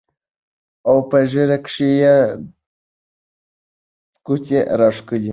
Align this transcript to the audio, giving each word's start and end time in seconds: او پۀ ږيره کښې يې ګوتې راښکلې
او 0.87 0.95
پۀ 1.09 1.17
ږيره 1.31 1.57
کښې 1.65 1.89
يې 2.01 2.15
ګوتې 4.25 4.59
راښکلې 4.79 5.29